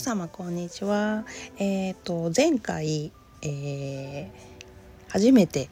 [0.00, 1.24] 様こんにちは。
[1.58, 5.68] えっ、ー、と前回、えー、初めて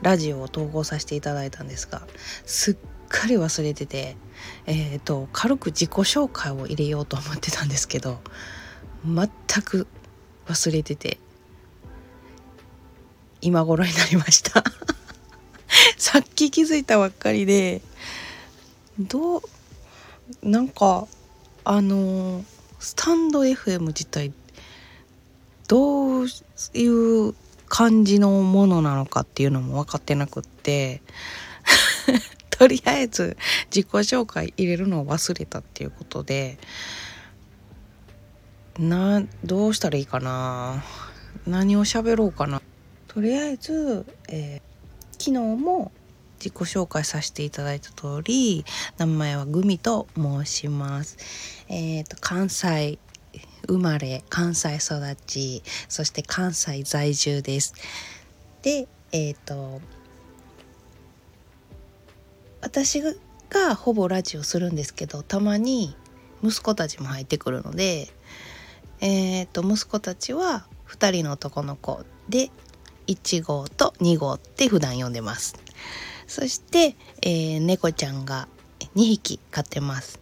[0.00, 2.02] ラジオを投稿させていただいたんですが
[2.46, 2.76] すっ
[3.08, 4.16] かり忘れてて
[4.66, 8.20] えっ、ー、と軽く自己紹介を入れようと思ってたんですけど
[9.04, 9.28] 全
[9.64, 9.88] く
[10.46, 11.18] 忘れてて
[13.40, 14.62] 今頃になりました。
[15.98, 17.82] さっき気づいたばっかりで
[19.00, 19.42] どう
[20.42, 21.08] なんか
[21.64, 22.44] あの
[22.84, 24.30] スタンド FM 自体
[25.68, 26.26] どう
[26.74, 27.34] いう
[27.66, 31.00] 感じのものなのかっていうのも分かってなくって
[32.50, 33.38] とりあえず
[33.74, 36.58] 自己紹介入れるのを忘れたっていうことで
[38.78, 40.84] などうしたらいいかな？
[41.46, 42.60] 何を喋ろうかな？
[43.08, 44.60] とりあえず、えー、
[45.12, 45.90] 昨日も
[46.44, 48.66] 自己紹介させていただいた通り
[48.98, 51.16] 名前はグミと申します。
[51.68, 52.98] えっ、ー、と関西
[53.66, 57.72] 生まれ関西育ちそして関西在住です。
[58.60, 59.80] でえっ、ー、と
[62.60, 65.96] 私がほぼラジオするんですけどたまに
[66.42, 68.08] 息子たちも入ってくるので
[69.00, 72.50] えっ、ー、と息子たちは2人の男の子で
[73.06, 75.64] 1号と2号って普段呼んでます。
[76.34, 78.48] そして、えー、猫ちゃんが
[78.96, 80.18] 2匹飼ってます。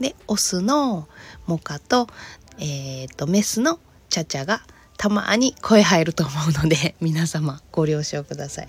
[0.00, 1.06] でオスの
[1.46, 2.06] モカと,、
[2.58, 4.62] えーと、メスのチャチャが
[4.96, 8.68] たまに声入ると思うので皆様ご了承ください。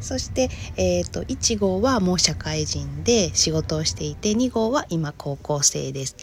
[0.00, 6.16] そして、えーと、1号はもう社会人で仕事をしていて2号は今高校生です。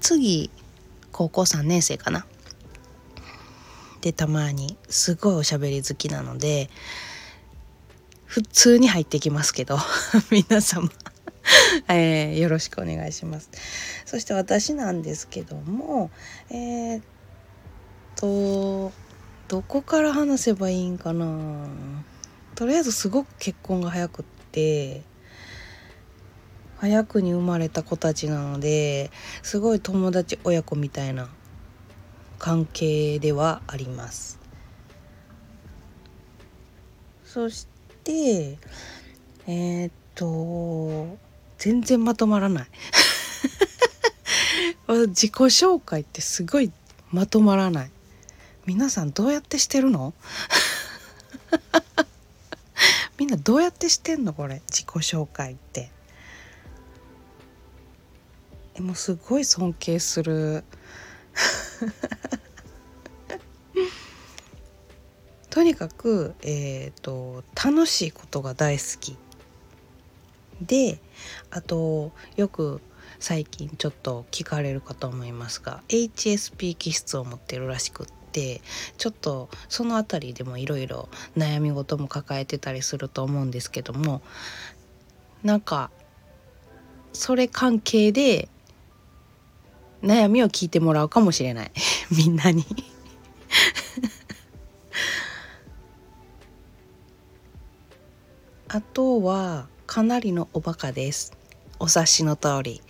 [0.00, 0.50] 次
[1.12, 2.26] 高校3年生かな
[4.04, 6.68] でたまにすごいおしゃべり好きなので
[8.26, 9.78] 普通に入ってきますけど
[10.30, 10.90] 皆様。
[11.88, 13.48] えー、よろしくお願いします。
[14.04, 16.10] そして私なんですけども
[16.50, 17.02] えー、っ
[18.16, 18.92] と
[19.48, 21.66] どこから話せばいいんかな。
[22.56, 25.02] とりあえずすごく結婚が早くって
[26.76, 29.10] 早くに生まれた子たちなので
[29.42, 31.30] すごい友達親子みたいな
[32.38, 34.38] 関係ではあります。
[37.24, 37.66] そし
[38.04, 38.58] て
[39.46, 41.18] えー、っと
[41.58, 42.66] 全然まとまらない。
[45.08, 46.70] 自己紹介ってすごい
[47.10, 47.90] まとまらない。
[48.66, 50.14] 皆さんどうやってしてるの？
[53.18, 54.32] みんなどうやってしてんの？
[54.32, 55.90] これ自己紹介って。
[58.74, 60.64] えもうすごい尊敬する
[65.50, 69.16] とにかく、えーと、楽しいことが大好き。
[70.60, 71.00] で
[71.50, 72.80] あとよく
[73.18, 78.60] 最近ちょっと聞かれるかと思いますが HSP 気質を持ってるらしくって
[78.96, 84.22] ちょっとその辺りでもいろいろ悩み事も抱えてたりすると思うんですけども
[85.42, 85.90] なんか
[87.12, 88.48] それ関係で
[90.04, 91.72] 悩みを聞いてもらうかもしれない。
[92.12, 92.66] みんなに。
[98.68, 101.32] あとはかなりのおバカです。
[101.78, 102.82] お察しの通り。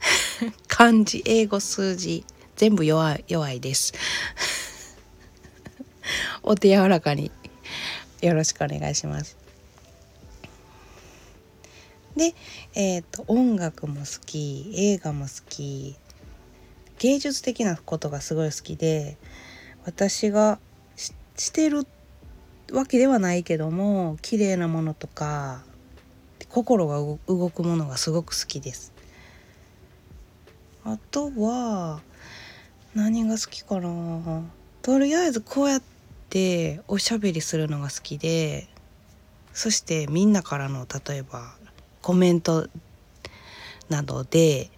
[0.68, 2.26] 漢字英語数字
[2.56, 3.94] 全部弱い弱いです。
[6.42, 7.30] お手柔らかに。
[8.20, 9.38] よろしくお願いします。
[12.16, 12.34] で
[12.74, 15.96] えっ、ー、と音楽も好き映画も好き。
[17.00, 19.16] 芸術的なことがすごい好きで
[19.86, 20.58] 私が
[21.34, 21.86] してる
[22.72, 25.62] わけではないけども綺麗なものとか
[26.50, 28.92] 心が動くものがすごく好きです。
[30.84, 32.00] あとは
[32.94, 34.42] 何が好きかな
[34.82, 35.82] とりあえずこうやっ
[36.28, 38.66] ておしゃべりするのが好きで
[39.52, 41.54] そしてみんなからの例えば
[42.02, 42.68] コメント
[43.88, 44.70] などで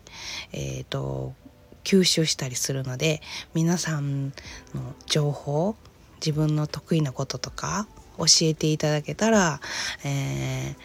[0.53, 1.35] えっ、ー、と
[1.85, 3.21] 吸収したりするので
[3.55, 4.29] 皆さん
[4.75, 5.77] の情報
[6.25, 7.89] 自分の得意なこととか
[8.19, 9.61] 教えていただけたら、
[10.05, 10.77] えー、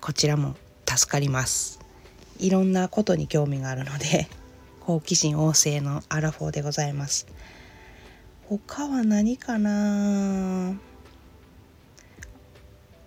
[0.00, 0.56] こちらも
[0.86, 1.80] 助かります。
[2.38, 4.28] いろんなことに興味があるので
[4.80, 7.26] 好奇心旺盛のアラフォーでございます。
[8.48, 10.74] 他は何かな？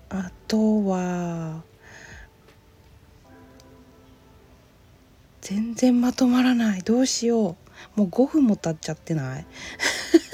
[0.09, 1.63] あとは
[5.41, 6.81] 全然まとまらない。
[6.81, 7.57] どうしよ
[7.95, 7.99] う。
[7.99, 9.45] もう5分も経っちゃってない。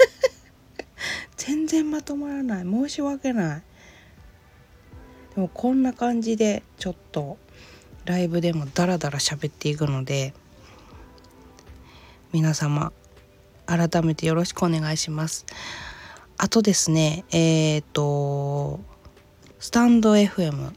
[1.36, 2.64] 全然まとまらない。
[2.64, 3.62] 申し訳ない。
[5.34, 7.38] でもこんな感じでちょっと
[8.04, 10.34] ライブでもダラダラ喋っていくので
[12.32, 12.92] 皆様
[13.66, 15.46] 改めてよろしくお願いします。
[16.36, 18.80] あとですねえっ、ー、と
[19.58, 20.72] スタンド FM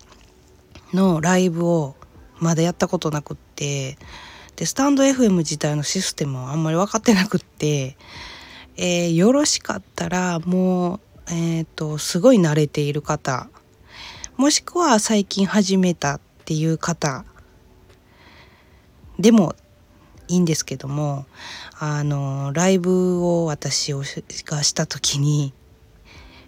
[0.93, 1.95] のライブを
[2.41, 3.97] まだやったことなくって
[4.57, 7.95] でスタンド FM 自体のシステムはあんまり分かってなくって、
[8.75, 10.99] えー、よろしかったらもう
[11.29, 13.47] えっ、ー、とすごい慣れている方
[14.37, 17.25] もしくは最近始めたっていう方
[19.19, 19.55] でも
[20.27, 21.25] いいんですけども
[21.77, 25.53] あのライブを私がした時に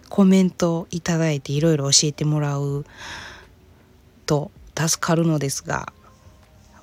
[0.08, 2.84] コメントいただいていろいろ教えてもらう
[4.26, 5.92] と助かるのですが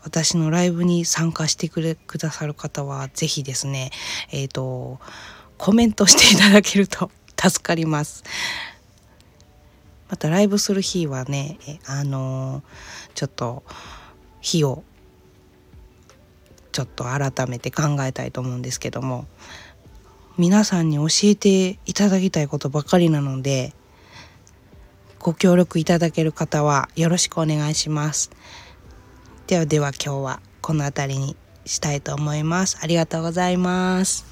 [0.04, 3.92] 私のライブに参加してくれくださる方は是非ですね
[4.32, 5.00] えっ、ー、と
[5.58, 8.24] コメントしていただけると 助かります。
[10.10, 12.64] またライブする日はねあの
[13.16, 13.64] ちょっと
[14.42, 14.84] 日を
[16.72, 19.26] ちょっと改めて考えたいと思うんですけども
[20.38, 23.74] 皆さんに教えていただきたいことばかりなので
[25.22, 28.32] ご協力いただける方はよろしくお願いします。
[29.48, 31.36] ではでは今日はこの辺りに
[31.66, 32.80] したいと思います。
[32.82, 34.31] ありがとうございます。